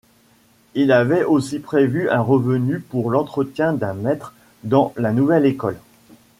[0.73, 5.77] Il avait aussi prévu un revenu pour l’entretien d’un maître dans la nouvelle école.